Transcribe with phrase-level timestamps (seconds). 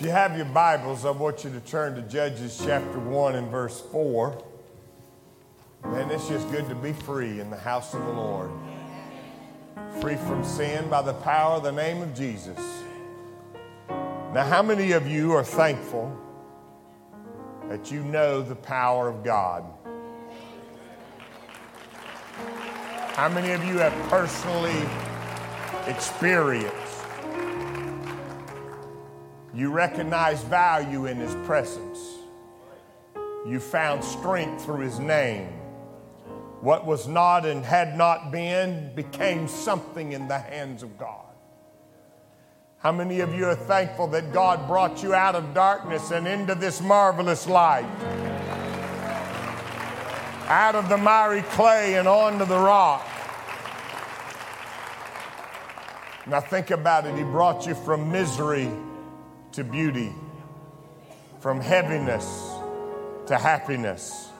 [0.00, 3.50] If you have your Bibles, I want you to turn to Judges chapter 1 and
[3.50, 4.42] verse 4.
[5.84, 8.50] Man, it's just good to be free in the house of the Lord.
[10.00, 12.56] Free from sin by the power of the name of Jesus.
[14.32, 16.18] Now, how many of you are thankful
[17.68, 19.64] that you know the power of God?
[23.12, 24.80] How many of you have personally
[25.86, 26.89] experienced?
[29.52, 31.98] You recognize value in His presence.
[33.46, 35.48] You found strength through His name.
[36.60, 41.24] What was not and had not been became something in the hands of God.
[42.78, 46.54] How many of you are thankful that God brought you out of darkness and into
[46.54, 47.88] this marvelous light?
[50.48, 53.06] Out of the miry clay and onto the rock.
[56.26, 57.16] Now think about it.
[57.16, 58.70] He brought you from misery
[59.60, 60.10] to beauty,
[61.40, 62.24] from heaviness
[63.26, 64.30] to happiness.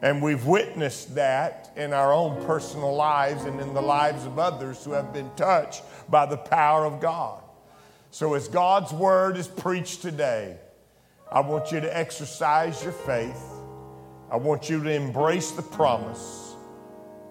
[0.00, 4.82] And we've witnessed that in our own personal lives and in the lives of others
[4.82, 7.42] who have been touched by the power of God.
[8.10, 10.56] So, as God's word is preached today,
[11.30, 13.42] I want you to exercise your faith.
[14.30, 16.54] I want you to embrace the promise.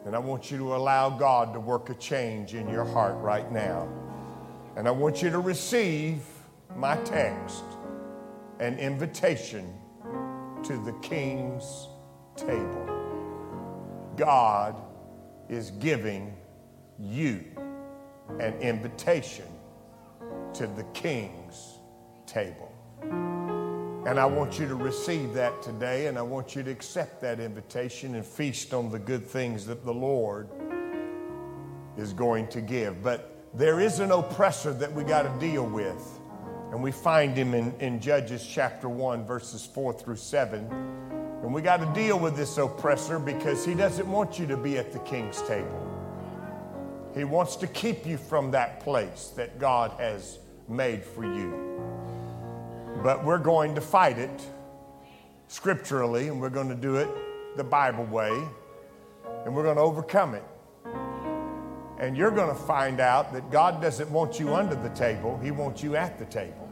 [0.05, 3.51] And I want you to allow God to work a change in your heart right
[3.51, 3.89] now.
[4.75, 6.21] And I want you to receive
[6.75, 7.63] my text
[8.59, 9.73] an invitation
[10.63, 11.87] to the King's
[12.35, 12.89] table.
[14.15, 14.81] God
[15.49, 16.35] is giving
[16.99, 17.43] you
[18.39, 19.45] an invitation
[20.53, 21.79] to the King's
[22.25, 22.71] table.
[23.01, 27.39] And I want you to receive that today, and I want you to accept that
[27.39, 30.49] invitation and feast on the good things that the Lord
[31.97, 33.01] is going to give.
[33.01, 36.14] But there is an oppressor that we got to deal with.
[36.75, 40.59] And we find him in, in Judges chapter 1, verses 4 through 7.
[41.41, 44.77] And we got to deal with this oppressor because he doesn't want you to be
[44.77, 45.89] at the king's table.
[47.15, 51.79] He wants to keep you from that place that God has made for you.
[53.01, 54.45] But we're going to fight it
[55.47, 57.07] scripturally, and we're going to do it
[57.55, 58.37] the Bible way,
[59.45, 60.43] and we're going to overcome it.
[61.99, 65.51] And you're going to find out that God doesn't want you under the table, He
[65.51, 66.64] wants you at the table.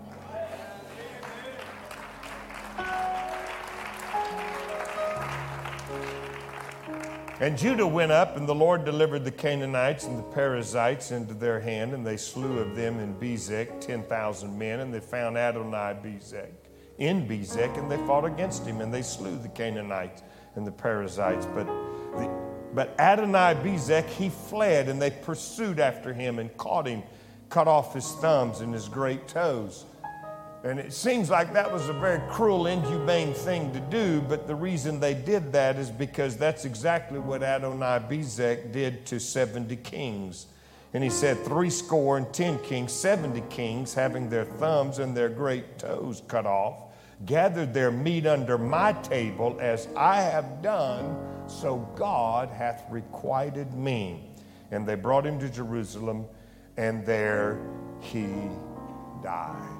[7.39, 11.59] And Judah went up, and the Lord delivered the Canaanites and the Perizzites into their
[11.59, 16.51] hand, and they slew of them in Bezek 10,000 men, and they found Adoni-Bezek
[16.99, 20.21] in Bezek, and they fought against him, and they slew the Canaanites
[20.55, 21.47] and the Perizzites.
[21.47, 22.29] But, the,
[22.73, 27.01] but Adoni-Bezek, he fled, and they pursued after him and caught him,
[27.49, 29.85] cut off his thumbs and his great toes.
[30.63, 34.55] And it seems like that was a very cruel, inhumane thing to do, but the
[34.55, 40.47] reason they did that is because that's exactly what Adonai Bezek did to 70 kings.
[40.93, 45.27] And he said, Three score and ten kings, 70 kings, having their thumbs and their
[45.27, 46.93] great toes cut off,
[47.25, 54.29] gathered their meat under my table as I have done, so God hath requited me.
[54.71, 56.25] And they brought him to Jerusalem,
[56.77, 57.59] and there
[57.99, 58.27] he
[59.21, 59.72] died.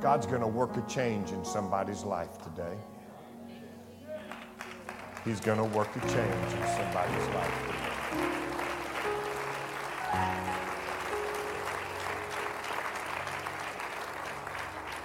[0.00, 2.76] God's going to work a change in somebody's life today.
[5.24, 7.74] He's going to work a change in somebody's life today.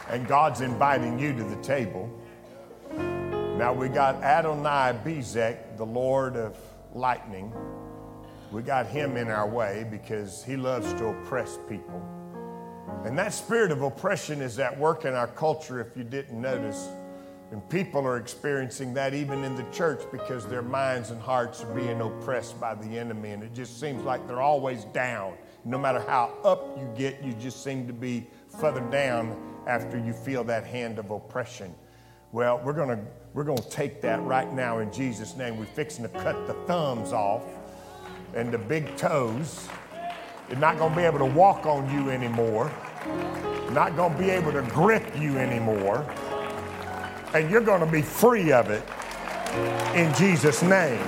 [0.10, 2.10] And God's inviting you to the table.
[2.92, 6.58] Now we got Adoni-Bezek, the Lord of
[6.94, 7.54] lightning.
[8.52, 12.19] We got him in our way because he loves to oppress people.
[13.06, 16.90] And that spirit of oppression is at work in our culture if you didn't notice.
[17.52, 21.74] And people are experiencing that even in the church because their minds and hearts are
[21.74, 23.32] being oppressed by the enemy.
[23.32, 25.34] And it just seems like they're always down.
[25.66, 28.28] No matter how up you get, you just seem to be
[28.60, 29.36] further down
[29.66, 31.74] after you feel that hand of oppression.
[32.32, 33.00] Well, we're going to
[33.34, 35.58] we're going to take that right now in Jesus' name.
[35.58, 37.44] We're fixing to cut the thumbs off
[38.36, 39.68] and the big toes
[40.48, 42.72] They're not going to be able to walk on you anymore.
[43.72, 46.06] Not going to be able to grip you anymore.
[47.34, 48.84] And you're going to be free of it
[49.96, 51.02] in Jesus' name.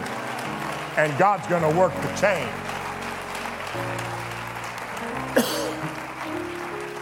[0.98, 2.52] And God's going to work the change.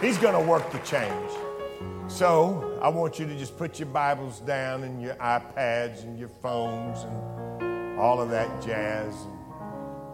[0.00, 1.30] He's going to work the change.
[2.08, 6.28] So I want you to just put your Bibles down and your iPads and your
[6.28, 9.14] phones and all of that jazz.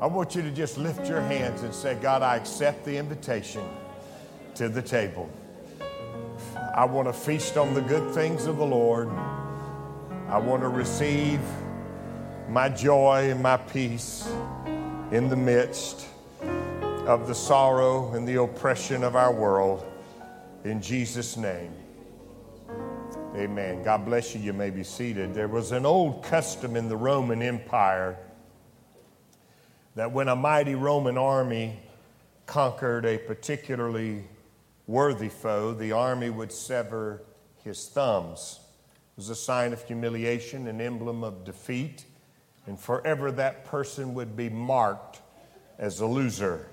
[0.01, 3.63] I want you to just lift your hands and say, God, I accept the invitation
[4.57, 5.29] to the table.
[6.75, 9.09] I want to feast on the good things of the Lord.
[10.29, 11.41] I want to receive
[12.49, 14.27] my joy and my peace
[15.11, 16.07] in the midst
[17.07, 19.85] of the sorrow and the oppression of our world.
[20.65, 21.73] In Jesus' name.
[23.37, 23.83] Amen.
[23.83, 24.41] God bless you.
[24.41, 25.35] You may be seated.
[25.35, 28.17] There was an old custom in the Roman Empire
[29.97, 31.79] that when a mighty Roman army
[32.47, 34.25] conquered a particularly
[34.87, 37.23] worthy foe, the army would sever
[37.65, 38.61] his thumbs.
[38.95, 42.05] It was a sign of humiliation, an emblem of defeat,
[42.67, 45.21] and forever that person would be marked
[45.79, 46.69] as a loser.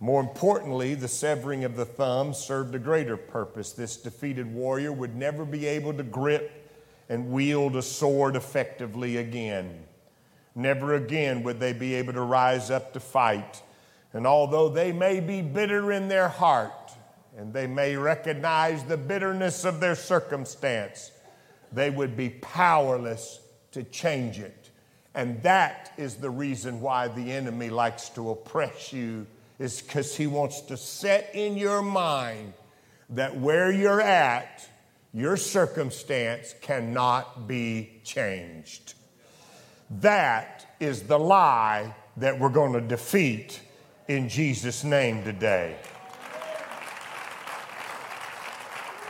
[0.00, 3.72] More importantly, the severing of the thumb served a greater purpose.
[3.72, 6.70] This defeated warrior would never be able to grip
[7.08, 9.84] and wield a sword effectively again.
[10.54, 13.62] Never again would they be able to rise up to fight.
[14.12, 16.81] And although they may be bitter in their heart
[17.36, 21.10] and they may recognize the bitterness of their circumstance,
[21.72, 23.40] they would be powerless
[23.72, 24.70] to change it.
[25.14, 29.26] And that is the reason why the enemy likes to oppress you
[29.58, 32.54] is because he wants to set in your mind
[33.10, 34.66] that where you're at,
[35.12, 38.94] your circumstance cannot be changed.
[40.00, 43.60] That is the lie that we're going to defeat
[44.08, 45.76] in Jesus' name today.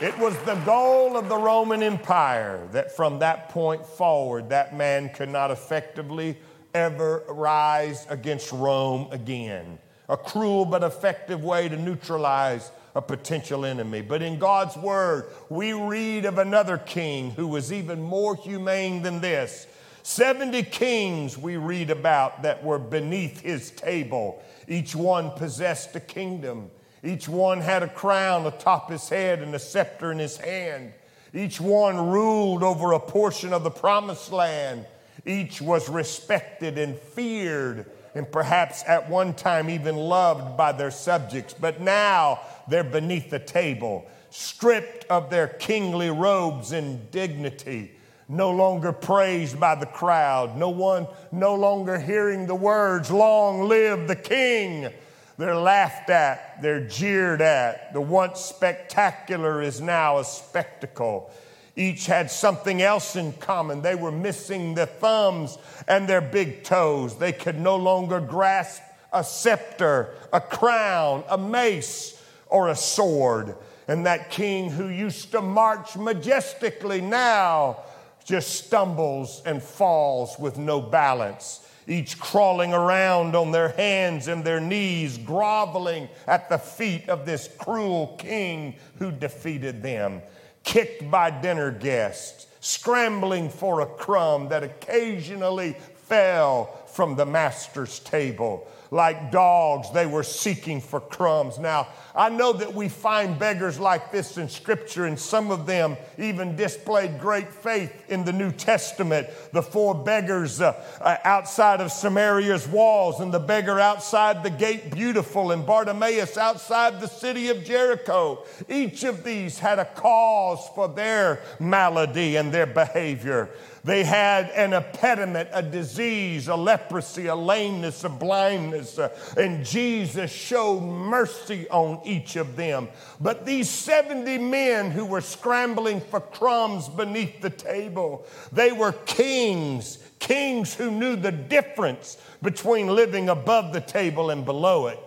[0.03, 5.07] It was the goal of the Roman Empire that from that point forward, that man
[5.07, 6.37] could not effectively
[6.73, 9.79] ever rise against Rome again
[10.09, 14.01] a cruel but effective way to neutralize a potential enemy.
[14.01, 19.21] But in God's Word, we read of another king who was even more humane than
[19.21, 19.67] this.
[20.03, 24.43] 70 kings we read about that were beneath his table.
[24.67, 26.69] Each one possessed a kingdom.
[27.03, 30.93] Each one had a crown atop his head and a scepter in his hand.
[31.33, 34.85] Each one ruled over a portion of the promised land.
[35.25, 37.85] Each was respected and feared
[38.15, 43.39] and perhaps at one time even loved by their subjects, but now they're beneath the
[43.39, 47.91] table, stripped of their kingly robes and dignity,
[48.29, 54.07] no longer praised by the crowd, no one no longer hearing the words, Long live
[54.07, 54.89] the king.
[55.37, 57.93] They're laughed at, they're jeered at.
[57.93, 61.31] The once spectacular is now a spectacle.
[61.75, 63.81] Each had something else in common.
[63.81, 65.57] They were missing their thumbs
[65.87, 67.17] and their big toes.
[67.17, 73.55] They could no longer grasp a scepter, a crown, a mace, or a sword.
[73.87, 77.83] And that king who used to march majestically now
[78.23, 84.59] just stumbles and falls with no balance, each crawling around on their hands and their
[84.59, 90.21] knees, groveling at the feet of this cruel king who defeated them
[90.63, 98.67] kicked by dinner guests, scrambling for a crumb that occasionally fell from the master's table.
[98.93, 101.57] Like dogs, they were seeking for crumbs.
[101.57, 105.97] Now, I know that we find beggars like this in Scripture, and some of them
[106.19, 109.29] even displayed great faith in the New Testament.
[109.51, 114.91] The four beggars uh, uh, outside of Samaria's walls, and the beggar outside the gate
[114.93, 118.43] beautiful, and Bartimaeus outside the city of Jericho.
[118.69, 123.49] Each of these had a cause for their malady and their behavior.
[123.85, 130.31] They had an impediment, a disease, a leprosy, a lameness, a blindness, uh, and Jesus
[130.31, 132.87] showed mercy on each of them.
[133.19, 139.97] But these 70 men who were scrambling for crumbs beneath the table, they were kings,
[140.17, 144.99] kings who knew the difference between living above the table and below it.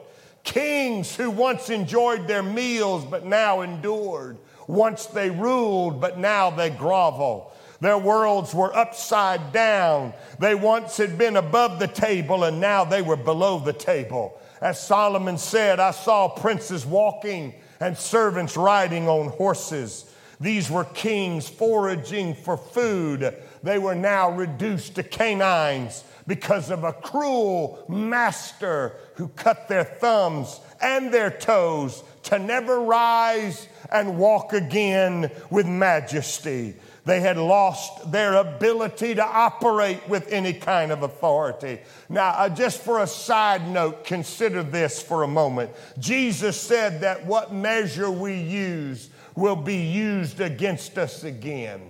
[0.44, 4.36] Kings who once enjoyed their meals but now endured.
[4.66, 7.52] Once they ruled but now they grovel.
[7.80, 10.14] Their worlds were upside down.
[10.38, 14.40] They once had been above the table and now they were below the table.
[14.60, 20.10] As Solomon said, I saw princes walking and servants riding on horses.
[20.40, 23.34] These were kings foraging for food
[23.66, 30.60] they were now reduced to canines because of a cruel master who cut their thumbs
[30.80, 36.76] and their toes to never rise and walk again with majesty.
[37.06, 41.78] They had lost their ability to operate with any kind of authority.
[42.08, 45.70] Now, uh, just for a side note, consider this for a moment.
[46.00, 51.80] Jesus said that what measure we use will be used against us again.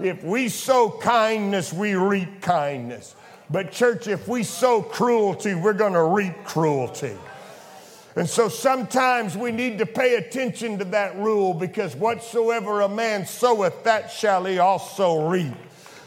[0.00, 3.14] If we sow kindness, we reap kindness.
[3.48, 7.16] But, church, if we sow cruelty, we're going to reap cruelty.
[8.16, 13.26] And so sometimes we need to pay attention to that rule because whatsoever a man
[13.26, 15.54] soweth, that shall he also reap.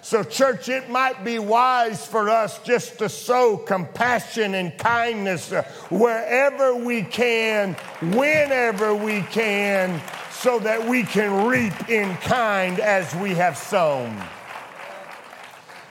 [0.01, 5.63] So, church, it might be wise for us just to sow compassion and kindness uh,
[5.89, 13.31] wherever we can, whenever we can, so that we can reap in kind as we
[13.31, 14.17] have sown.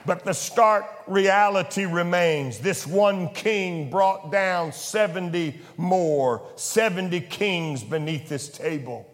[0.07, 2.59] But the stark reality remains.
[2.59, 9.13] This one king brought down 70 more, 70 kings beneath this table.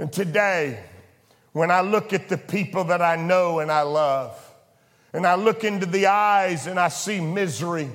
[0.00, 0.80] And today,
[1.52, 4.36] when I look at the people that I know and I love,
[5.12, 7.88] and I look into the eyes and I see misery,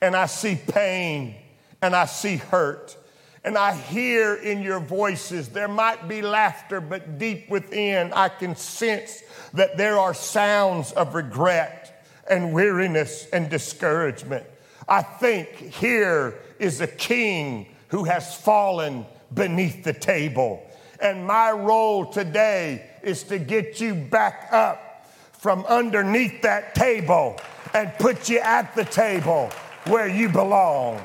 [0.00, 1.34] and I see pain,
[1.82, 2.96] and I see hurt,
[3.44, 8.56] and I hear in your voices, there might be laughter, but deep within, I can
[8.56, 9.22] sense
[9.52, 14.46] that there are sounds of regret and weariness and discouragement.
[14.88, 20.66] I think here is a king who has fallen beneath the table.
[21.00, 27.36] And my role today is to get you back up from underneath that table
[27.74, 29.50] and put you at the table
[29.86, 31.02] where you belong.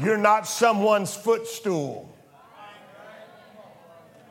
[0.00, 2.08] You're not someone's footstool.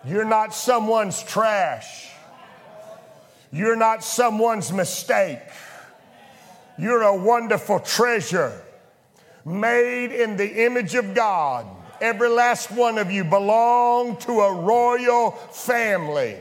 [0.06, 2.10] You're not someone's trash.
[3.52, 5.40] You're not someone's mistake.
[6.78, 8.64] You're a wonderful treasure
[9.46, 11.68] made in the image of God.
[12.00, 16.38] Every last one of you belong to a royal family.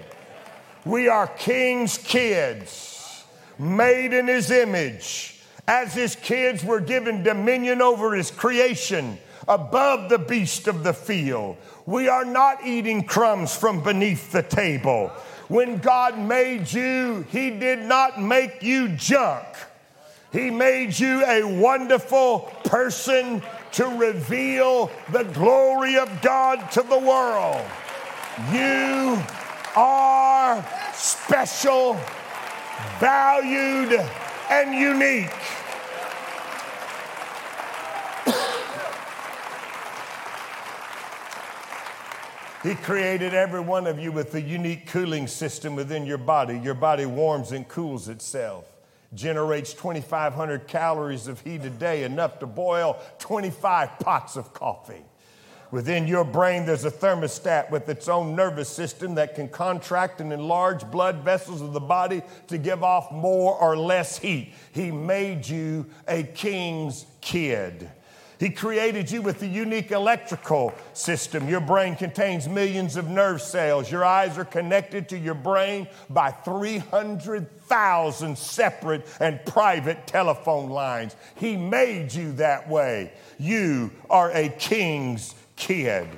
[0.86, 3.24] We are king's kids,
[3.58, 10.18] made in his image as his kids were given dominion over his creation above the
[10.18, 11.56] beast of the field.
[11.86, 15.08] We are not eating crumbs from beneath the table.
[15.48, 19.44] When God made you, he did not make you junk.
[20.32, 27.66] He made you a wonderful person to reveal the glory of God to the world.
[28.52, 29.20] You
[29.76, 30.64] are
[30.94, 31.98] special,
[33.00, 34.00] valued,
[34.50, 35.30] and unique.
[42.62, 46.58] He created every one of you with a unique cooling system within your body.
[46.58, 48.66] Your body warms and cools itself,
[49.14, 55.04] generates 2,500 calories of heat a day, enough to boil 25 pots of coffee.
[55.70, 60.32] Within your brain, there's a thermostat with its own nervous system that can contract and
[60.32, 64.52] enlarge blood vessels of the body to give off more or less heat.
[64.72, 67.88] He made you a king's kid.
[68.40, 71.46] He created you with a unique electrical system.
[71.46, 73.92] Your brain contains millions of nerve cells.
[73.92, 81.16] Your eyes are connected to your brain by 300,000 separate and private telephone lines.
[81.34, 83.12] He made you that way.
[83.38, 86.08] You are a king's kid.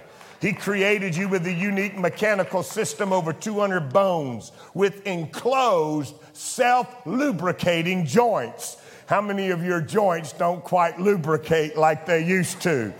[0.40, 8.06] He created you with a unique mechanical system over 200 bones with enclosed self lubricating
[8.06, 8.78] joints.
[9.06, 12.94] How many of your joints don't quite lubricate like they used to?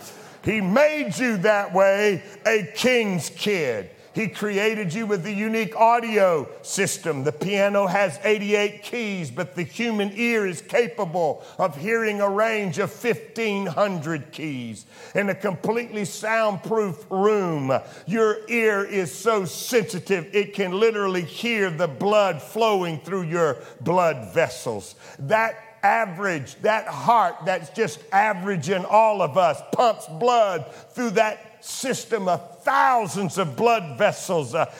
[0.44, 3.90] He made you that way, a king's kid.
[4.14, 7.24] He created you with a unique audio system.
[7.24, 12.78] The piano has 88 keys, but the human ear is capable of hearing a range
[12.78, 14.84] of 1,500 keys.
[15.14, 17.72] In a completely soundproof room,
[18.06, 24.34] your ear is so sensitive it can literally hear the blood flowing through your blood
[24.34, 24.94] vessels.
[25.18, 31.64] That average, that heart that's just average in all of us, pumps blood through that
[31.64, 34.54] system of thousands of blood vessels.
[34.54, 34.72] Uh,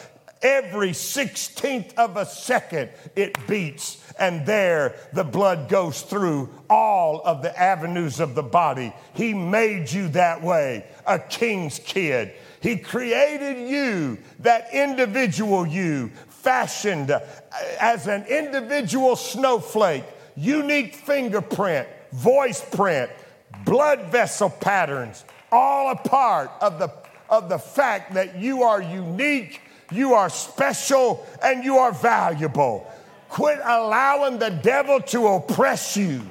[0.42, 3.98] every 16th of a second, it beats.
[4.18, 8.92] And there, the blood goes through all of the avenues of the body.
[9.14, 12.32] He made you that way, a king's kid.
[12.60, 17.20] He created you, that individual you, fashioned uh,
[17.80, 20.04] as an individual snowflake
[20.36, 23.10] unique fingerprint, voice print,
[23.64, 26.90] blood vessel patterns, all a part of the,
[27.32, 29.62] of the fact that you are unique,
[29.92, 32.90] You are special and you are valuable.
[33.28, 36.22] Quit allowing the devil to oppress you.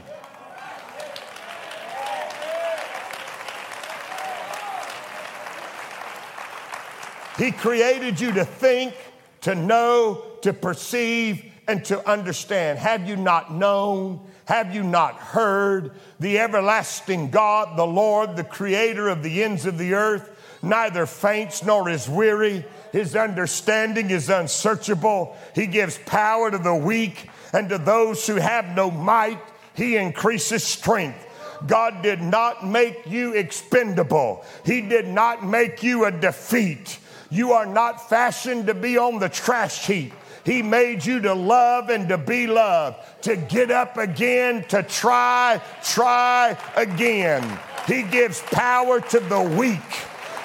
[7.38, 8.94] He created you to think,
[9.42, 12.80] to know, to perceive, and to understand.
[12.80, 14.28] Have you not known?
[14.46, 15.92] Have you not heard?
[16.20, 20.30] The everlasting God, the Lord, the creator of the ends of the earth,
[20.62, 22.66] neither faints nor is weary.
[22.92, 25.36] His understanding is unsearchable.
[25.56, 29.40] He gives power to the weak, and to those who have no might,
[29.74, 31.28] he increases strength.
[31.68, 34.44] God did not make you expendable.
[34.66, 37.00] He did not make you a defeat.
[37.30, 40.14] You are not fashioned to be on the trash heap.
[40.44, 45.62] He made you to love and to be loved, to get up again, to try,
[45.84, 47.60] try again.
[47.86, 49.80] He gives power to the weak.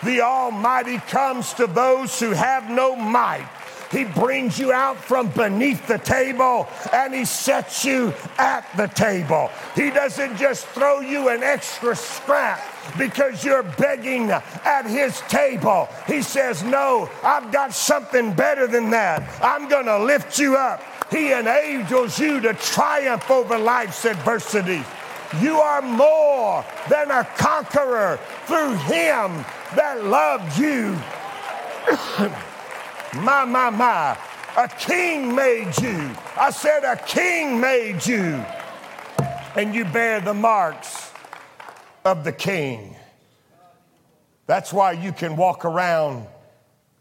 [0.05, 3.49] The Almighty comes to those who have no might.
[3.91, 9.51] He brings you out from beneath the table and He sets you at the table.
[9.75, 12.61] He doesn't just throw you an extra scrap
[12.99, 15.89] because you're begging at His table.
[16.07, 19.23] He says, No, I've got something better than that.
[19.43, 20.83] I'm going to lift you up.
[21.11, 24.83] He enables you to triumph over life's adversity.
[25.41, 30.97] You are more than a conqueror through Him that loved you.
[33.23, 34.19] My, my, my.
[34.59, 36.15] A king made you.
[36.37, 38.45] I said, A king made you.
[39.55, 41.11] And you bear the marks
[42.05, 42.95] of the king.
[44.47, 46.27] That's why you can walk around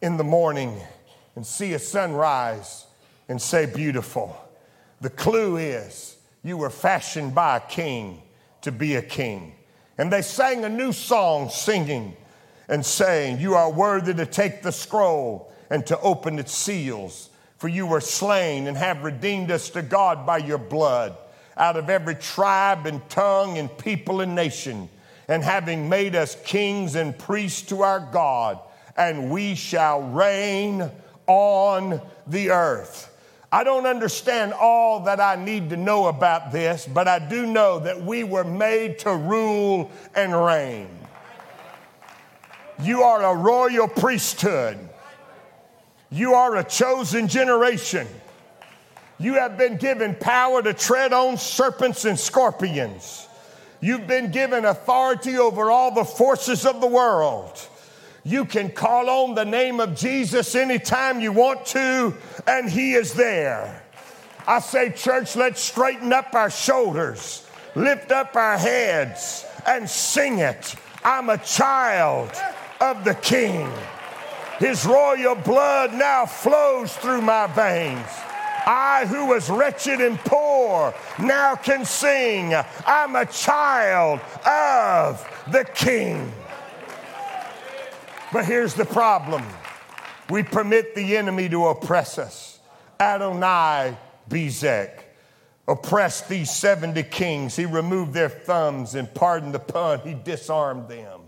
[0.02, 0.80] in the morning
[1.36, 2.86] and see a sunrise
[3.28, 4.38] and say, Beautiful.
[5.02, 8.22] The clue is you were fashioned by a king
[8.62, 9.56] to be a king.
[9.98, 12.16] And they sang a new song, singing
[12.68, 17.30] and saying, You are worthy to take the scroll and to open its seals.
[17.58, 21.16] For you were slain and have redeemed us to God by your blood
[21.58, 24.90] out of every tribe and tongue and people and nation,
[25.28, 28.60] and having made us kings and priests to our God,
[28.98, 30.90] and we shall reign
[31.28, 33.12] on the earth.
[33.52, 37.80] I don't understand all that I need to know about this, but I do know
[37.80, 40.90] that we were made to rule and reign.
[42.82, 44.78] You are a royal priesthood.
[46.12, 48.08] You are a chosen generation.
[49.18, 53.28] You have been given power to tread on serpents and scorpions.
[53.80, 57.68] You've been given authority over all the forces of the world.
[58.24, 62.14] You can call on the name of Jesus anytime you want to,
[62.48, 63.84] and He is there.
[64.48, 70.76] I say, church, let's straighten up our shoulders, lift up our heads, and sing it.
[71.04, 72.32] I'm a child
[72.80, 73.72] of the King.
[74.60, 78.08] His royal blood now flows through my veins.
[78.68, 82.54] I, who was wretched and poor, now can sing,
[82.86, 86.32] I'm a child of the King.
[88.34, 89.44] But here's the problem
[90.30, 92.60] we permit the enemy to oppress us.
[93.00, 93.96] Adonai
[94.30, 95.02] Bezek
[95.68, 97.56] oppressed these 70 kings.
[97.56, 101.22] He removed their thumbs and, pardon the pun, he disarmed them.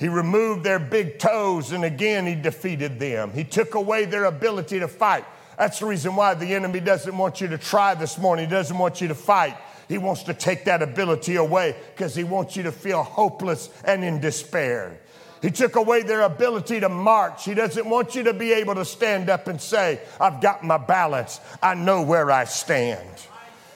[0.00, 3.32] He removed their big toes and again he defeated them.
[3.32, 5.26] He took away their ability to fight.
[5.58, 8.46] That's the reason why the enemy doesn't want you to try this morning.
[8.46, 9.58] He doesn't want you to fight.
[9.90, 14.02] He wants to take that ability away because he wants you to feel hopeless and
[14.02, 14.98] in despair.
[15.42, 17.44] He took away their ability to march.
[17.44, 20.78] He doesn't want you to be able to stand up and say, I've got my
[20.78, 21.40] balance.
[21.62, 23.06] I know where I stand.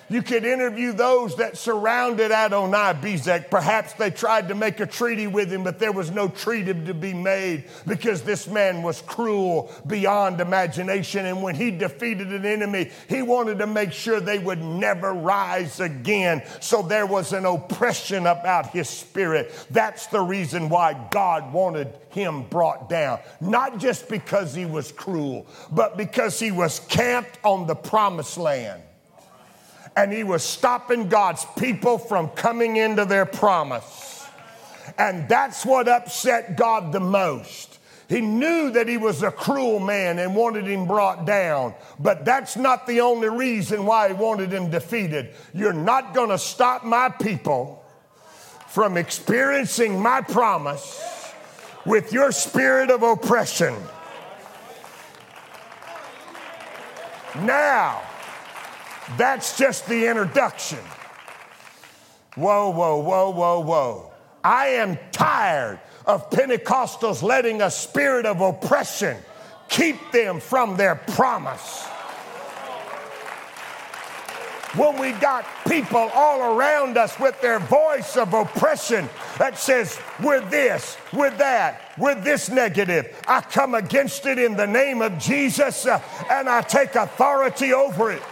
[0.08, 3.50] You could interview those that surrounded Adoni-Bezek.
[3.50, 6.94] Perhaps they tried to make a treaty with him, but there was no treaty to
[6.94, 11.24] be made because this man was cruel beyond imagination.
[11.24, 15.80] And when he defeated an enemy, he wanted to make sure they would never rise
[15.80, 16.42] again.
[16.60, 19.54] So there was an oppression about his spirit.
[19.70, 23.20] That's the reason why God wanted him brought down.
[23.40, 28.82] Not just because he was cruel, but because he was camped on the promised land
[29.96, 34.26] and he was stopping God's people from coming into their promise.
[34.98, 37.78] And that's what upset God the most.
[38.08, 42.56] He knew that he was a cruel man and wanted him brought down, but that's
[42.56, 45.30] not the only reason why he wanted him defeated.
[45.54, 47.82] You're not going to stop my people
[48.68, 51.32] from experiencing my promise
[51.86, 53.74] with your spirit of oppression.
[57.36, 58.02] Now,
[59.16, 60.78] that's just the introduction.
[62.36, 64.12] Whoa, whoa, whoa, whoa, whoa.
[64.42, 69.16] I am tired of Pentecostals letting a spirit of oppression
[69.68, 71.88] keep them from their promise
[74.76, 80.40] when we got people all around us with their voice of oppression that says, we're
[80.40, 83.16] this, we're that, we're this negative.
[83.28, 88.10] I come against it in the name of Jesus uh, and I take authority over
[88.10, 88.22] it.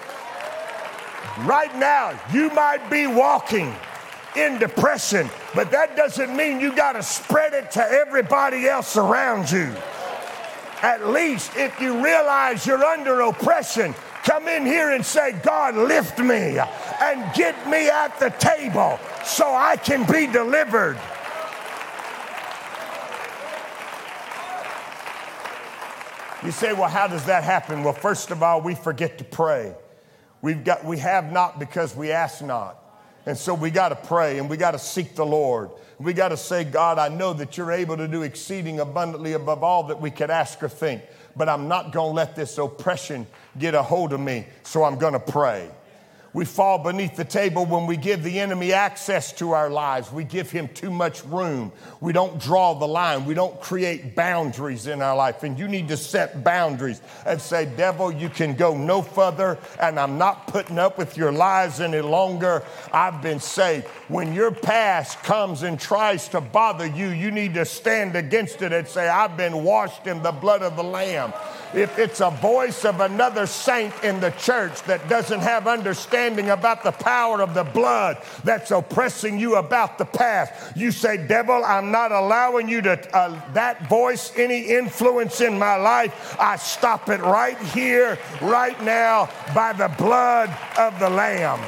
[1.41, 3.75] Right now, you might be walking
[4.37, 9.51] in depression, but that doesn't mean you got to spread it to everybody else around
[9.51, 9.75] you.
[10.83, 16.19] At least if you realize you're under oppression, come in here and say, God, lift
[16.19, 20.99] me and get me at the table so I can be delivered.
[26.45, 27.85] You say, well, how does that happen?
[27.85, 29.75] Well, first of all, we forget to pray.
[30.43, 32.79] We've got, we have not because we ask not.
[33.25, 35.71] And so we got to pray and we got to seek the Lord.
[35.99, 39.63] We got to say, God, I know that you're able to do exceeding abundantly above
[39.63, 41.03] all that we could ask or think,
[41.37, 44.99] but I'm not going to let this oppression get a hold of me, so I'm
[44.99, 45.71] going to pray.
[46.35, 50.11] We fall beneath the table when we give the enemy access to our lives.
[50.11, 51.73] We give him too much room.
[52.01, 53.27] We don't draw the line.
[53.27, 55.43] We don't create boundaries in our life.
[55.43, 60.01] And you need to set boundaries and say, Devil, you can go no further, and
[60.01, 62.63] I'm not putting up with your lies any longer.
[62.93, 63.87] I've been saved.
[64.09, 68.73] When your past comes and tries to bother you, you need to stand against it
[68.73, 71.35] and say, I've been washed in the blood of the Lamb
[71.75, 76.83] if it's a voice of another saint in the church that doesn't have understanding about
[76.83, 81.91] the power of the blood that's oppressing you about the past, you say, Devil, I'm
[81.91, 86.37] not allowing you to, uh, that voice, any influence in my life.
[86.39, 91.61] I stop it right here, right now, by the blood of the Lamb.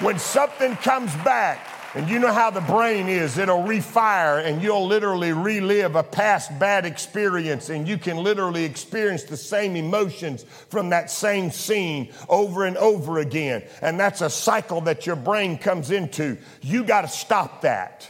[0.00, 3.36] When something comes back, and you know how the brain is.
[3.36, 9.24] It'll refire and you'll literally relive a past bad experience and you can literally experience
[9.24, 13.64] the same emotions from that same scene over and over again.
[13.82, 16.38] And that's a cycle that your brain comes into.
[16.60, 18.08] You got to stop that.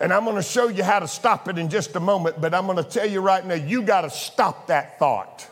[0.00, 2.54] And I'm going to show you how to stop it in just a moment, but
[2.54, 5.48] I'm going to tell you right now, you got to stop that thought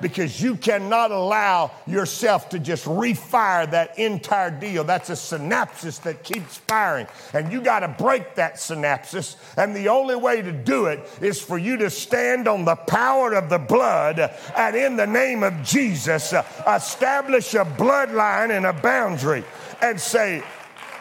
[0.00, 4.84] because you cannot allow yourself to just refire that entire deal.
[4.84, 7.06] That's a synapse that keeps firing.
[7.32, 9.36] And you got to break that synapse.
[9.56, 13.34] And the only way to do it is for you to stand on the power
[13.34, 14.18] of the blood
[14.56, 19.44] and in the name of Jesus, uh, establish a bloodline and a boundary
[19.82, 20.42] and say,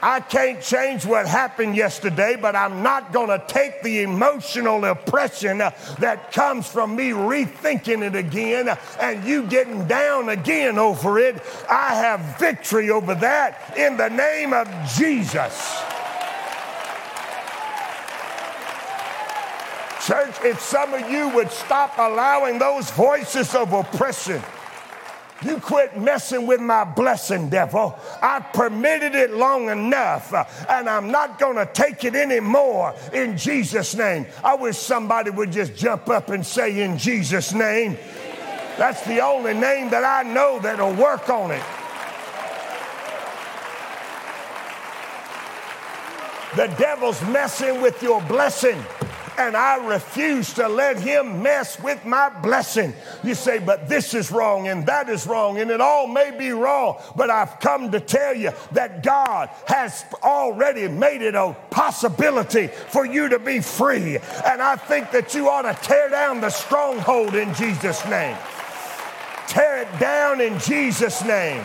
[0.05, 5.59] I can't change what happened yesterday, but I'm not going to take the emotional oppression
[5.59, 11.41] that comes from me rethinking it again and you getting down again over it.
[11.69, 15.81] I have victory over that in the name of Jesus.
[20.05, 24.43] Church, if some of you would stop allowing those voices of oppression
[25.43, 27.97] you quit messing with my blessing, devil.
[28.21, 33.37] I've permitted it long enough, uh, and I'm not going to take it anymore in
[33.37, 34.25] Jesus' name.
[34.43, 37.97] I wish somebody would just jump up and say, In Jesus' name.
[38.77, 41.63] That's the only name that I know that'll work on it.
[46.55, 48.83] The devil's messing with your blessing
[49.37, 52.93] and I refuse to let him mess with my blessing.
[53.23, 56.51] You say, but this is wrong and that is wrong, and it all may be
[56.51, 62.67] wrong, but I've come to tell you that God has already made it a possibility
[62.67, 64.17] for you to be free.
[64.45, 68.37] And I think that you ought to tear down the stronghold in Jesus' name.
[69.47, 71.63] Tear it down in Jesus' name.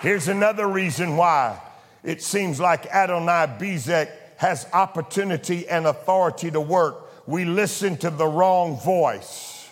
[0.00, 1.58] Here's another reason why
[2.04, 7.26] it seems like Adoni-Bezek has opportunity and authority to work.
[7.26, 9.68] We listen to the wrong voice.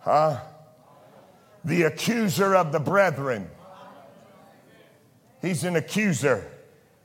[0.00, 0.40] Huh?
[1.64, 3.50] The accuser of the brethren.
[5.40, 6.50] He's an accuser.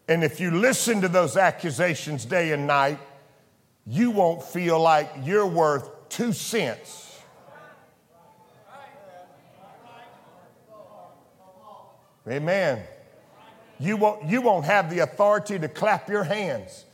[0.08, 3.00] And if you listen to those accusations day and night,
[3.86, 7.06] you won't feel like you're worth two cents.
[12.28, 12.84] Amen.
[13.80, 16.86] You won't, you won't have the authority to clap your hands.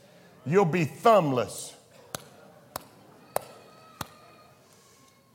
[0.44, 1.74] You'll be thumbless.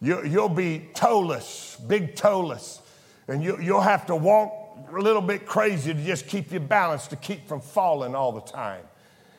[0.01, 2.81] You, you'll be toeless, big toeless.
[3.27, 4.53] And you, you'll have to walk
[4.91, 8.41] a little bit crazy to just keep your balance, to keep from falling all the
[8.41, 8.83] time.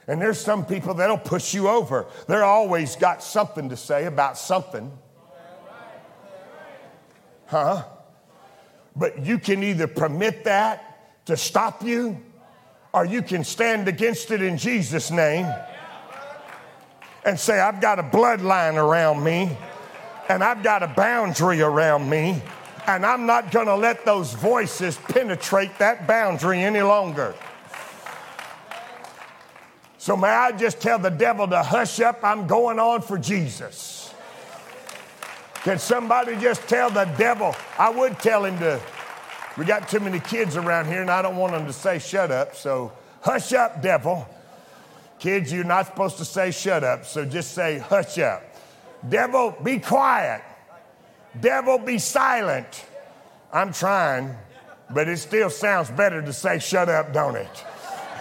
[0.07, 2.07] And there's some people that'll push you over.
[2.29, 4.93] They're always got something to say about something.
[7.47, 7.85] Huh?
[8.95, 10.92] But you can either permit that
[11.27, 12.21] to stop you,
[12.93, 15.47] or you can stand against it in Jesus' name
[17.25, 19.57] and say, I've got a bloodline around me
[20.29, 22.41] and I've got a boundary around me,
[22.87, 27.35] and I'm not to let those voices penetrate that boundary any longer.
[29.99, 32.21] So, may I just tell the devil to hush up?
[32.25, 34.13] I'm going on for Jesus.
[35.63, 37.55] Can somebody just tell the devil?
[37.79, 38.81] I would tell him to.
[39.57, 42.31] We got too many kids around here, and I don't want them to say shut
[42.31, 42.57] up.
[42.57, 44.27] So, hush up, devil.
[45.19, 48.43] Kids, you're not supposed to say shut up, so just say hush up.
[49.09, 50.43] Devil, be quiet.
[51.39, 52.85] Devil, be silent.
[53.53, 54.35] I'm trying,
[54.91, 57.65] but it still sounds better to say shut up, don't it?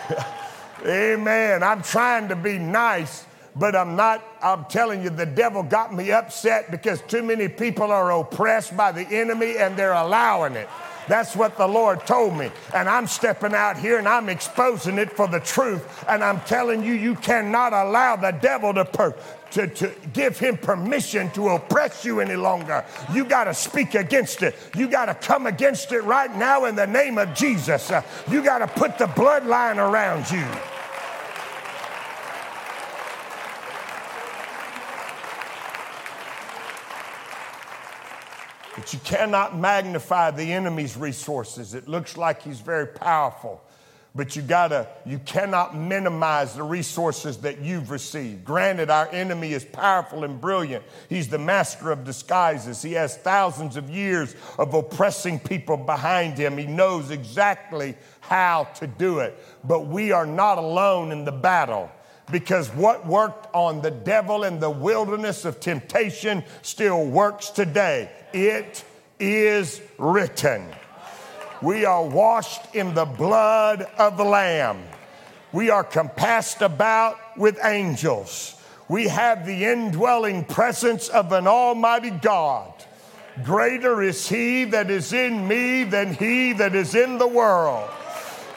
[0.86, 1.64] Amen.
[1.64, 4.24] I'm trying to be nice, but I'm not.
[4.42, 8.92] I'm telling you, the devil got me upset because too many people are oppressed by
[8.92, 10.68] the enemy and they're allowing it.
[11.08, 12.52] That's what the Lord told me.
[12.74, 16.06] And I'm stepping out here and I'm exposing it for the truth.
[16.08, 19.16] And I'm telling you, you cannot allow the devil to, per-
[19.52, 22.86] to, to give him permission to oppress you any longer.
[23.14, 24.56] You got to speak against it.
[24.76, 27.92] You got to come against it right now in the name of Jesus.
[27.92, 30.46] Uh, you got to put the bloodline around you.
[38.76, 41.74] But you cannot magnify the enemy's resources.
[41.74, 43.62] It looks like he's very powerful,
[44.16, 48.46] but you gotta, you cannot minimize the resources that you've received.
[48.46, 50.86] Granted, our enemy is powerful and brilliant.
[51.10, 52.82] He's the master of disguises.
[52.82, 56.58] He has thousands of years of oppressing people behind him.
[56.58, 59.38] He knows exactly how to do it.
[59.66, 61.92] But we are not alone in the battle
[62.32, 68.10] because what worked on the devil in the wilderness of temptation still works today.
[68.34, 68.84] It
[69.20, 70.66] is written.
[71.62, 74.82] We are washed in the blood of the Lamb.
[75.54, 78.56] We are compassed about with angels.
[78.88, 82.74] We have the indwelling presence of an Almighty God.
[83.44, 87.90] Greater is He that is in me than He that is in the world.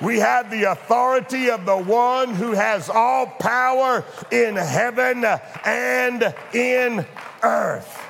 [0.00, 5.24] We have the authority of the one who has all power in heaven
[5.64, 7.06] and in
[7.42, 8.00] earth.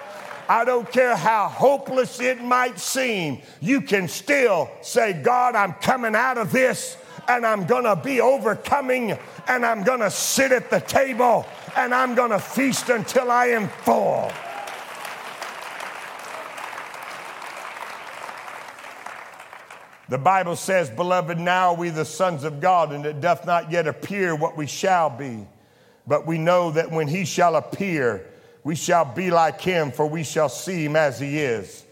[0.49, 6.15] I don't care how hopeless it might seem, you can still say, God, I'm coming
[6.15, 6.97] out of this
[7.29, 9.17] and I'm gonna be overcoming
[9.49, 14.31] and I'm gonna sit at the table and I'm gonna feast until I am full.
[20.09, 23.71] The Bible says, Beloved, now are we the sons of God, and it doth not
[23.71, 25.47] yet appear what we shall be.
[26.07, 28.27] But we know that when he shall appear,
[28.63, 31.85] we shall be like him, for we shall see him as he is.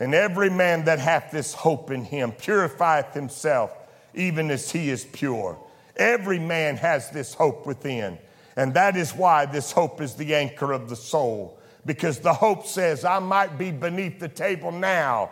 [0.00, 3.70] And every man that hath this hope in him purifieth himself,
[4.14, 5.58] even as he is pure.
[5.96, 8.18] Every man has this hope within.
[8.56, 11.58] And that is why this hope is the anchor of the soul.
[11.86, 15.30] Because the hope says, I might be beneath the table now,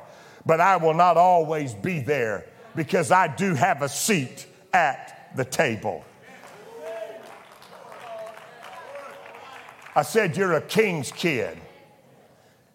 [0.49, 5.45] but I will not always be there because I do have a seat at the
[5.45, 6.03] table.
[9.95, 11.59] I said, You're a king's kid.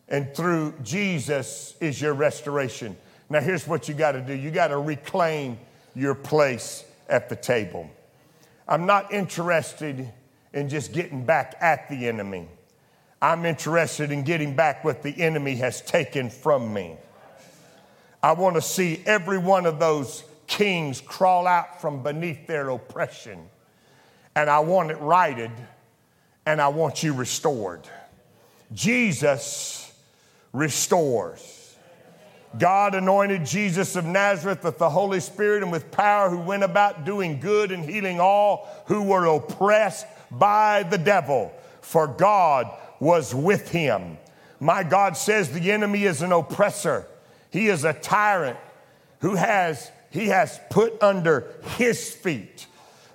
[0.07, 2.95] And through Jesus is your restoration.
[3.27, 5.57] Now, here's what you got to do you got to reclaim
[5.95, 7.89] your place at the table.
[8.67, 10.11] I'm not interested
[10.53, 12.49] in just getting back at the enemy,
[13.19, 16.97] I'm interested in getting back what the enemy has taken from me.
[18.23, 23.49] I want to see every one of those kings crawl out from beneath their oppression.
[24.33, 25.51] And I want it righted
[26.45, 27.81] and I want you restored.
[28.73, 29.93] Jesus
[30.53, 31.75] restores.
[32.57, 37.03] God anointed Jesus of Nazareth with the Holy Spirit and with power, who went about
[37.03, 43.69] doing good and healing all who were oppressed by the devil, for God was with
[43.69, 44.17] him.
[44.59, 47.07] My God says the enemy is an oppressor.
[47.53, 48.57] He is a tyrant
[49.19, 52.65] who has, he has put under his feet.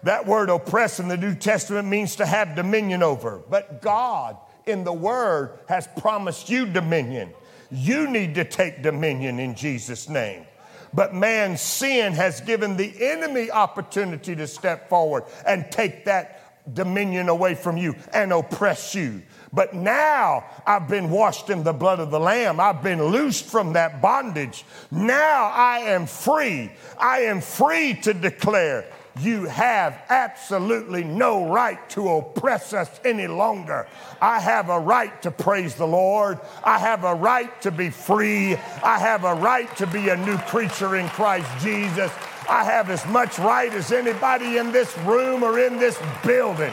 [0.05, 3.43] That word oppress in the New Testament means to have dominion over.
[3.51, 7.31] But God in the Word has promised you dominion.
[7.73, 10.47] You need to take dominion in Jesus' name.
[10.95, 17.29] But man's sin has given the enemy opportunity to step forward and take that dominion
[17.29, 19.23] away from you and oppress you.
[19.53, 22.61] But now I've been washed in the blood of the Lamb.
[22.61, 24.65] I've been loosed from that bondage.
[24.91, 26.71] Now I am free.
[26.99, 28.85] I am free to declare
[29.21, 33.89] you have absolutely no right to oppress us any longer.
[34.21, 36.39] I have a right to praise the Lord.
[36.63, 38.55] I have a right to be free.
[38.55, 42.13] I have a right to be a new creature in Christ Jesus.
[42.49, 46.73] I have as much right as anybody in this room or in this building.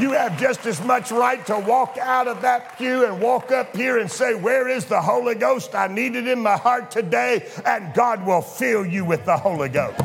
[0.00, 3.76] You have just as much right to walk out of that pew and walk up
[3.76, 5.74] here and say, Where is the Holy Ghost?
[5.74, 9.68] I need it in my heart today, and God will fill you with the Holy
[9.68, 10.00] Ghost.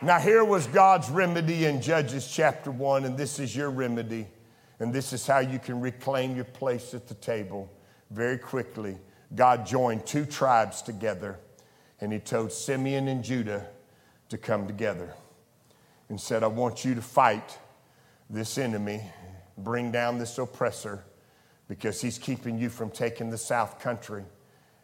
[0.00, 4.28] Now, here was God's remedy in Judges chapter 1, and this is your remedy,
[4.78, 7.68] and this is how you can reclaim your place at the table
[8.12, 8.96] very quickly.
[9.34, 11.40] God joined two tribes together,
[12.00, 13.66] and He told Simeon and Judah
[14.28, 15.12] to come together
[16.08, 17.58] and said, I want you to fight
[18.30, 19.02] this enemy,
[19.58, 21.04] bring down this oppressor,
[21.68, 24.24] because he's keeping you from taking the South Country,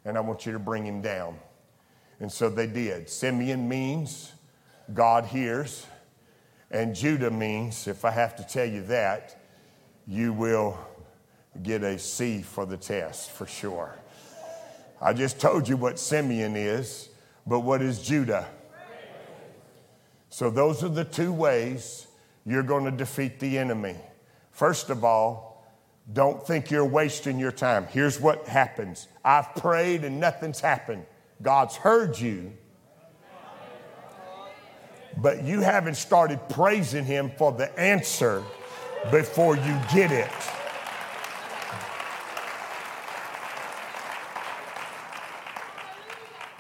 [0.05, 1.39] and I want you to bring him down.
[2.21, 3.09] And so they did.
[3.09, 4.33] Simeon means
[4.93, 5.87] God hears,
[6.71, 9.41] and Judah means, if I have to tell you that,
[10.07, 10.79] you will
[11.63, 13.95] get a C for the test for sure.
[15.01, 17.09] I just told you what Simeon is,
[17.47, 18.49] but what is Judah?
[20.33, 22.07] So, those are the two ways
[22.47, 23.97] you're going to defeat the enemy.
[24.51, 25.63] First of all,
[26.11, 27.87] don't think you're wasting your time.
[27.91, 31.05] Here's what happens I've prayed and nothing's happened.
[31.43, 32.51] God's heard you,
[35.19, 38.43] but you haven't started praising Him for the answer
[39.11, 40.31] before you get it.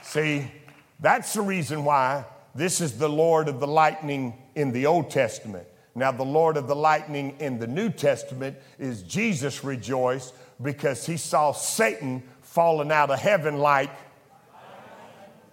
[0.03, 0.53] See,
[1.01, 5.67] that's the reason why this is the Lord of the lightning in the Old Testament.
[5.95, 11.17] Now, the Lord of the lightning in the New Testament is Jesus rejoiced because he
[11.17, 13.91] saw Satan falling out of heaven like.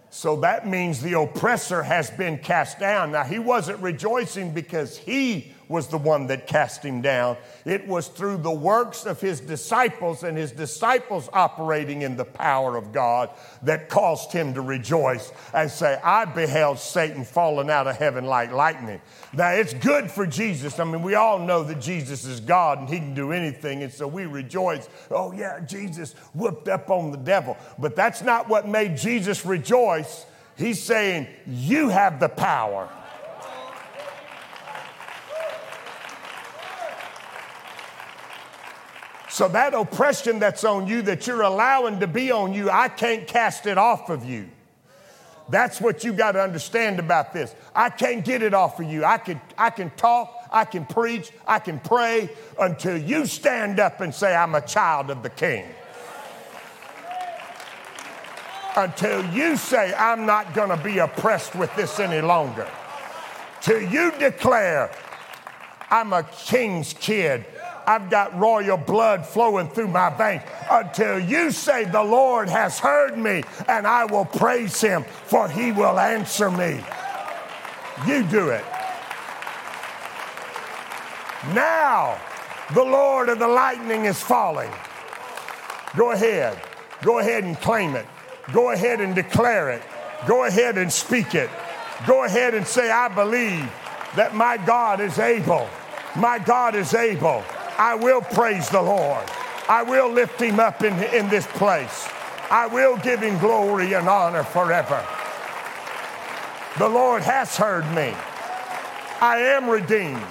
[0.10, 3.12] So that means the oppressor has been cast down.
[3.12, 7.38] Now, he wasn't rejoicing because he was the one that cast him down.
[7.64, 12.76] It was through the works of his disciples and his disciples operating in the power
[12.76, 13.30] of God
[13.62, 18.52] that caused him to rejoice and say, I beheld Satan falling out of heaven like
[18.52, 19.00] lightning.
[19.32, 20.80] Now, it's good for Jesus.
[20.80, 23.84] I mean, we all know that Jesus is God and he can do anything.
[23.84, 24.90] And so we rejoice.
[25.12, 27.56] Oh, yeah, Jesus whooped up on the devil.
[27.78, 30.26] But that's not what made Jesus rejoice.
[30.58, 32.90] He's saying, You have the power.
[39.40, 43.26] So that oppression that's on you, that you're allowing to be on you, I can't
[43.26, 44.50] cast it off of you.
[45.48, 47.56] That's what you got to understand about this.
[47.74, 49.06] I can't get it off of you.
[49.06, 54.02] I can, I can talk, I can preach, I can pray until you stand up
[54.02, 55.66] and say, I'm a child of the king.
[58.76, 62.68] Until you say, I'm not going to be oppressed with this any longer.
[63.62, 64.92] Till you declare,
[65.90, 67.46] I'm a king's kid.
[67.90, 73.18] I've got royal blood flowing through my veins until you say, The Lord has heard
[73.18, 76.82] me and I will praise him, for he will answer me.
[78.06, 78.64] You do it.
[81.56, 82.22] Now,
[82.76, 84.70] the Lord of the lightning is falling.
[85.98, 86.62] Go ahead.
[87.02, 88.06] Go ahead and claim it.
[88.54, 89.82] Go ahead and declare it.
[90.28, 91.50] Go ahead and speak it.
[92.06, 93.68] Go ahead and say, I believe
[94.16, 95.68] that my God is able.
[96.16, 97.44] My God is able.
[97.80, 99.24] I will praise the Lord.
[99.70, 102.10] I will lift him up in, in this place.
[102.52, 105.06] I will give him glory and honor forever.
[106.78, 108.14] The Lord has heard me.
[109.22, 110.22] I am redeemed.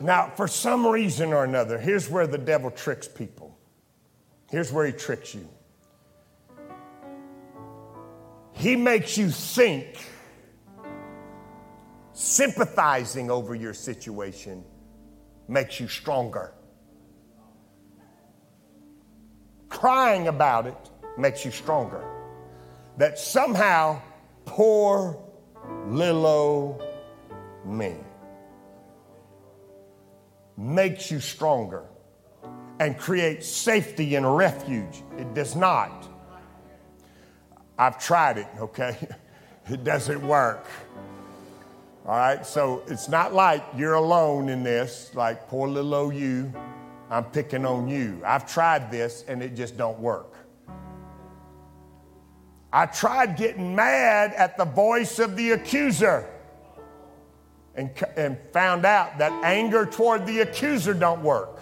[0.00, 3.54] Now, for some reason or another, here's where the devil tricks people.
[4.50, 5.46] Here's where he tricks you.
[8.52, 9.98] He makes you think
[12.18, 14.64] sympathizing over your situation
[15.46, 16.52] makes you stronger.
[19.68, 22.04] Crying about it makes you stronger.
[22.96, 24.02] That somehow,
[24.46, 25.22] poor
[25.86, 26.82] little
[27.64, 27.94] me
[30.56, 31.84] makes you stronger
[32.80, 35.04] and creates safety and refuge.
[35.18, 36.08] It does not.
[37.78, 38.96] I've tried it, okay?
[39.70, 40.64] It doesn't work.
[42.08, 46.50] All right, so it's not like you're alone in this, like poor little old you,
[47.10, 48.22] I'm picking on you.
[48.24, 50.34] I've tried this and it just don't work.
[52.72, 56.26] I tried getting mad at the voice of the accuser
[57.74, 61.60] and, and found out that anger toward the accuser don't work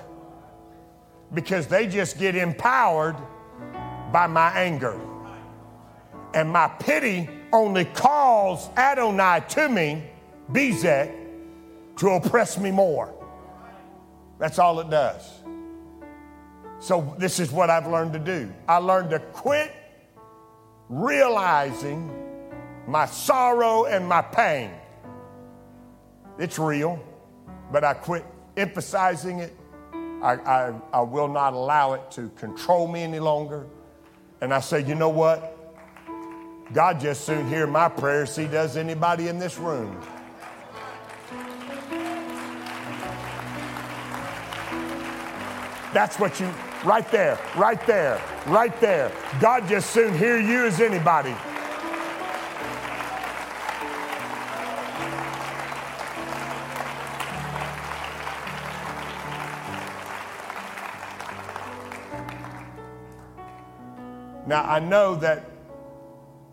[1.35, 3.17] because they just get empowered
[4.13, 4.97] by my anger.
[6.35, 10.11] And my pity only calls Adoni to me
[10.51, 11.13] Bezek
[11.97, 13.13] to oppress me more.
[14.39, 15.43] That's all it does.
[16.79, 18.53] So, this is what I've learned to do.
[18.69, 19.73] I learned to quit
[20.89, 22.11] realizing
[22.87, 24.71] my sorrow and my pain.
[26.39, 27.03] It's real,
[27.73, 28.25] but I quit
[28.57, 29.57] emphasizing it.
[30.23, 33.67] I, I, I will not allow it to control me any longer.
[34.41, 35.53] And I say, you know what?
[36.73, 38.37] God just soon hear my prayers.
[38.37, 40.01] He does anybody in this room.
[45.97, 46.53] That's what you,
[46.85, 49.11] right there, right there, right there.
[49.41, 51.31] God just soon hear you as anybody.
[64.47, 65.51] Now, I know that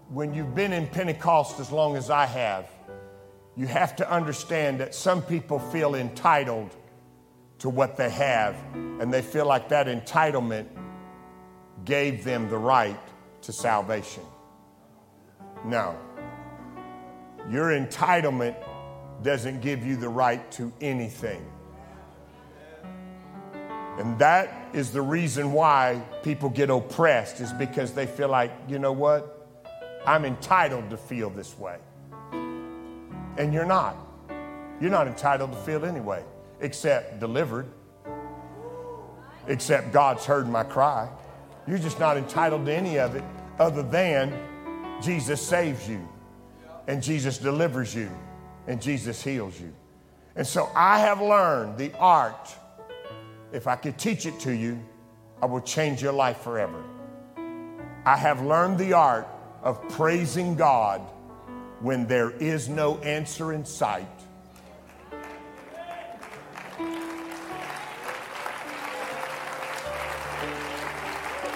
[0.07, 2.69] when you've been in Pentecost as long as I have,
[3.57, 6.73] you have to understand that some people feel entitled
[7.63, 10.67] to what they have, and they feel like that entitlement
[11.85, 12.99] gave them the right
[13.41, 14.21] to salvation.
[15.63, 15.97] No.
[17.49, 18.57] Your entitlement
[19.23, 21.41] doesn't give you the right to anything.
[23.97, 28.77] And that is the reason why people get oppressed, is because they feel like, you
[28.77, 29.47] know what?
[30.05, 31.77] I'm entitled to feel this way.
[32.33, 33.95] And you're not.
[34.81, 36.25] You're not entitled to feel anyway,
[36.63, 37.67] except delivered,
[39.47, 41.09] except God's heard my cry.
[41.67, 43.23] You're just not entitled to any of it
[43.59, 44.33] other than
[45.01, 46.07] Jesus saves you,
[46.87, 48.09] and Jesus delivers you,
[48.67, 49.73] and Jesus heals you.
[50.35, 52.55] And so I have learned the art
[53.53, 54.83] if I could teach it to you,
[55.41, 56.83] I will change your life forever.
[58.03, 59.27] I have learned the art
[59.61, 61.01] of praising God
[61.79, 64.07] when there is no answer in sight.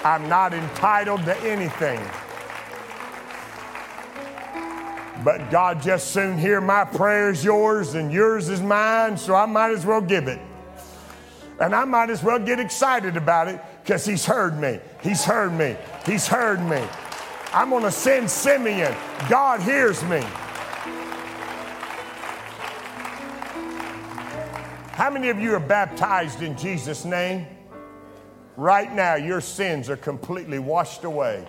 [0.08, 2.00] I'm not entitled to anything.
[5.22, 9.72] But God just soon hear my prayers yours and yours is mine, so I might
[9.72, 10.40] as well give it.
[11.60, 14.80] And I might as well get excited about it because he's heard me.
[15.04, 15.76] He's heard me.
[16.06, 16.88] He's heard me.
[17.52, 18.96] I'm going to send Simeon.
[19.28, 20.22] God hears me.
[24.94, 27.46] How many of you are baptized in Jesus' name?
[28.58, 31.46] Right now, your sins are completely washed away.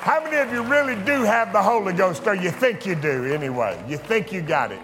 [0.00, 3.24] How many of you really do have the Holy Ghost, or you think you do
[3.24, 3.82] anyway?
[3.88, 4.80] You think you got it.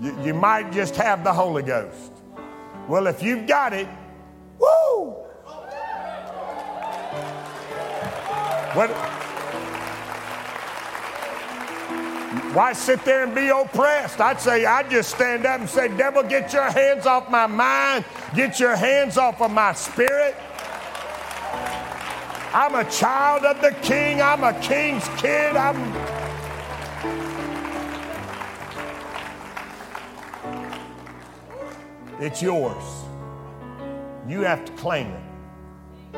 [0.00, 2.12] You, you might just have the Holy Ghost.
[2.86, 3.88] Well, if you've got it,
[4.60, 5.10] woo!
[8.72, 9.19] What?
[12.52, 14.20] Why sit there and be oppressed?
[14.20, 18.04] I'd say, I'd just stand up and say, Devil, get your hands off my mind,
[18.34, 20.34] get your hands off of my spirit.
[22.52, 24.20] I'm a child of the king.
[24.20, 25.54] I'm a king's kid.
[25.54, 25.78] I'm.
[32.20, 32.82] It's yours.
[34.26, 36.16] You have to claim it.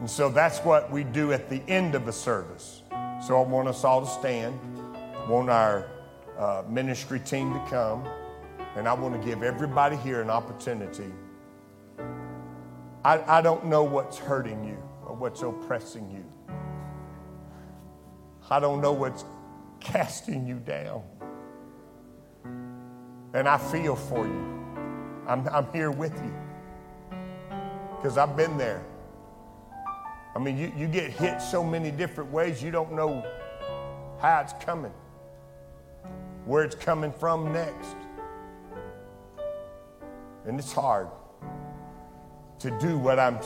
[0.00, 2.82] And so that's what we do at the end of the service.
[3.26, 4.58] So I want us all to stand.
[5.28, 5.86] Want our
[6.38, 8.08] uh, ministry team to come.
[8.76, 11.12] And I want to give everybody here an opportunity.
[13.04, 16.24] I, I don't know what's hurting you or what's oppressing you.
[18.50, 19.24] I don't know what's
[19.80, 21.02] casting you down.
[23.34, 24.58] And I feel for you.
[25.26, 26.34] I'm, I'm here with you
[27.96, 28.84] because I've been there.
[30.34, 33.24] I mean, you, you get hit so many different ways, you don't know
[34.20, 34.92] how it's coming,
[36.48, 37.94] where it's coming from next.
[40.46, 41.08] And it's hard
[42.58, 43.38] to do what I'm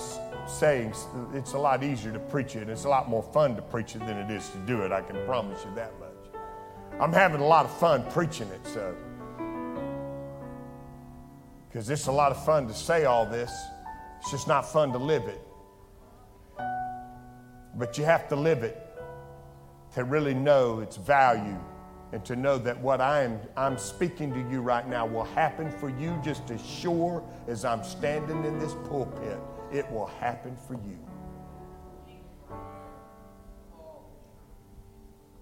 [0.47, 0.95] saying,
[1.35, 2.69] it's a lot easier to preach it.
[2.69, 4.93] It's a lot more fun to preach it than it is to do it.
[4.93, 7.01] I can promise you that much.
[7.01, 8.95] I'm having a lot of fun preaching it, so.
[11.69, 13.53] Because it's a lot of fun to say all this,
[14.21, 15.41] it's just not fun to live it.
[17.75, 18.79] But you have to live it
[19.97, 21.59] to really know its value
[22.13, 25.71] and to know that what I am I'm speaking to you right now will happen
[25.71, 29.39] for you just as sure as I'm standing in this pulpit
[29.73, 30.99] it will happen for you.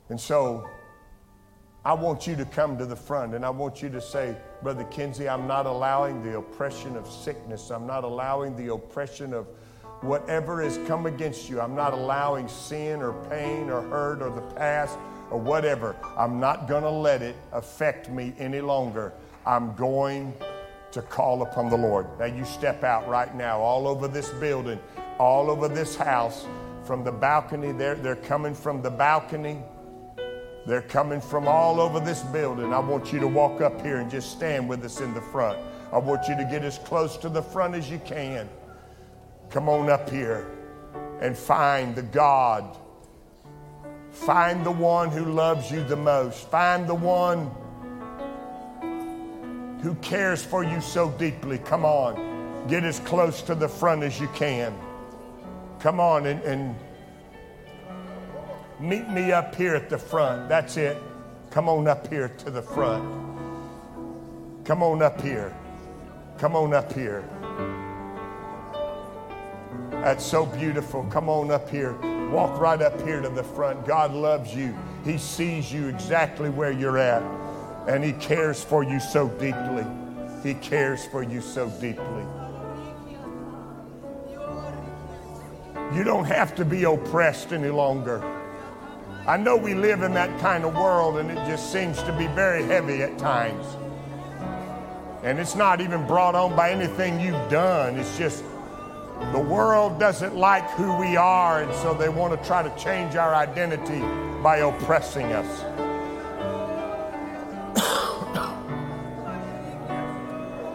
[0.08, 0.68] And so
[1.84, 4.84] I want you to come to the front and I want you to say, Brother
[4.84, 7.70] Kinsey, I'm not allowing the oppression of sickness.
[7.70, 9.48] I'm not allowing the oppression of
[10.02, 14.54] whatever has come against you, I'm not allowing sin or pain or hurt or the
[14.54, 14.98] past
[15.30, 15.96] or whatever.
[16.16, 19.12] I'm not going to let it affect me any longer.
[19.46, 20.34] I'm going
[20.92, 22.06] to call upon the Lord.
[22.18, 24.80] Now, you step out right now, all over this building,
[25.18, 26.46] all over this house,
[26.84, 27.72] from the balcony.
[27.72, 29.58] They're, they're coming from the balcony.
[30.66, 32.74] They're coming from all over this building.
[32.74, 35.58] I want you to walk up here and just stand with us in the front.
[35.92, 38.48] I want you to get as close to the front as you can.
[39.50, 40.46] Come on up here
[41.20, 42.76] and find the God.
[44.12, 46.50] Find the one who loves you the most.
[46.50, 47.50] Find the one
[49.82, 51.58] who cares for you so deeply.
[51.58, 52.66] Come on.
[52.68, 54.74] Get as close to the front as you can.
[55.78, 56.76] Come on and, and
[58.78, 60.48] meet me up here at the front.
[60.48, 60.98] That's it.
[61.50, 63.04] Come on up here to the front.
[64.64, 65.54] Come on up here.
[66.38, 67.24] Come on up here.
[69.90, 71.04] That's so beautiful.
[71.10, 71.96] Come on up here.
[72.30, 73.84] Walk right up here to the front.
[73.86, 74.76] God loves you.
[75.04, 77.22] He sees you exactly where you're at.
[77.88, 79.84] And He cares for you so deeply.
[80.42, 82.24] He cares for you so deeply.
[85.92, 88.22] You don't have to be oppressed any longer.
[89.26, 92.28] I know we live in that kind of world and it just seems to be
[92.28, 93.66] very heavy at times.
[95.24, 97.96] And it's not even brought on by anything you've done.
[97.96, 98.44] It's just
[99.32, 103.14] the world doesn't like who we are, and so they want to try to change
[103.14, 104.00] our identity
[104.42, 105.64] by oppressing us.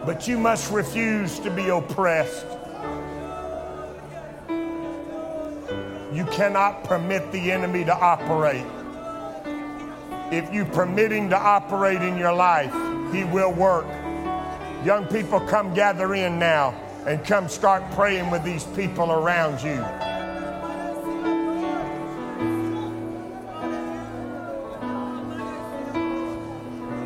[0.06, 2.46] but you must refuse to be oppressed.
[6.10, 8.64] You cannot permit the enemy to operate.
[10.32, 12.72] If you permit him to operate in your life,
[13.12, 13.86] he will work.
[14.82, 19.76] Young people, come gather in now and come start praying with these people around you.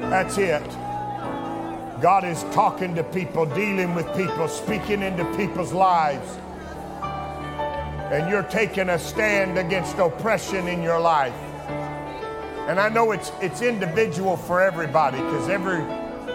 [0.09, 0.69] That's it.
[2.01, 6.39] God is talking to people, dealing with people, speaking into people's lives
[8.11, 11.33] and you're taking a stand against oppression in your life.
[12.67, 15.79] And I know it's, it's individual for everybody because every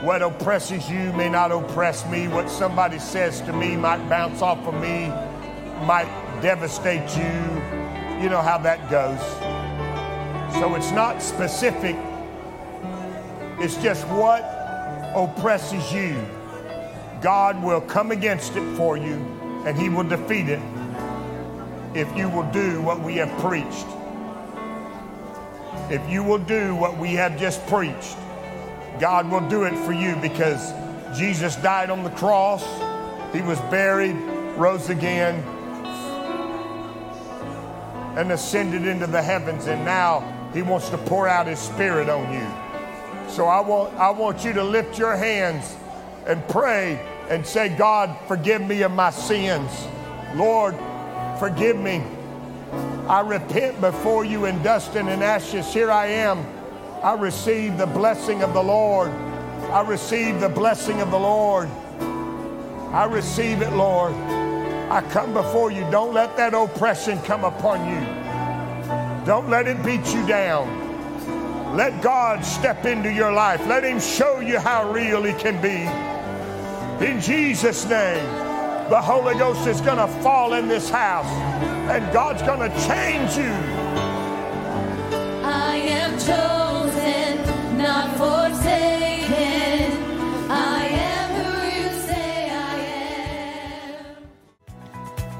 [0.05, 2.27] what oppresses you may not oppress me.
[2.27, 5.07] What somebody says to me might bounce off of me,
[5.83, 6.07] might
[6.43, 8.23] devastate you.
[8.23, 9.19] You know how that goes.
[10.59, 11.95] So it's not specific,
[13.59, 14.43] it's just what
[15.15, 16.15] oppresses you.
[17.19, 19.15] God will come against it for you
[19.65, 20.61] and He will defeat it
[21.95, 23.87] if you will do what we have preached.
[25.89, 28.17] If you will do what we have just preached,
[28.99, 30.73] God will do it for you because
[31.17, 32.63] Jesus died on the cross,
[33.33, 34.15] He was buried,
[34.57, 35.35] rose again,
[38.17, 42.33] and ascended into the heavens, and now He wants to pour out His Spirit on
[42.33, 43.29] you.
[43.29, 45.75] So I want, I want you to lift your hands
[46.25, 49.71] and pray and say, God, forgive me of my sins.
[50.35, 50.75] Lord,
[51.39, 52.01] Forgive me.
[53.07, 55.73] I repent before you in dust and in ashes.
[55.73, 56.45] Here I am.
[57.03, 59.09] I receive the blessing of the Lord.
[59.71, 61.69] I receive the blessing of the Lord.
[62.91, 64.13] I receive it, Lord.
[64.13, 65.81] I come before you.
[65.91, 69.25] Don't let that oppression come upon you.
[69.25, 71.75] Don't let it beat you down.
[71.75, 73.65] Let God step into your life.
[73.67, 75.85] Let Him show you how real He can be.
[77.05, 78.45] In Jesus' name
[78.89, 81.25] the Holy Ghost is going to fall in this house
[81.89, 83.51] and God's going to change you.
[85.43, 86.64] I am chosen,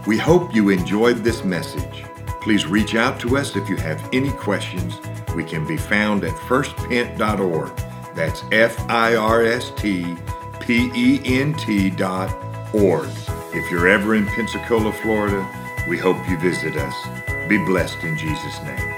[0.08, 2.06] We hope you enjoyed this message.
[2.41, 4.93] Please reach out to us if you have any questions.
[5.36, 7.76] We can be found at firstpent.org.
[8.16, 10.16] That's F I R S T
[10.60, 12.32] P E N T dot
[12.74, 13.10] org.
[13.54, 15.46] If you're ever in Pensacola, Florida,
[15.89, 17.48] we hope you visit us.
[17.50, 18.95] Be blessed in Jesus' name.